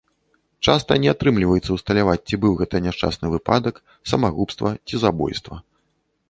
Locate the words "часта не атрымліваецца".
0.71-1.75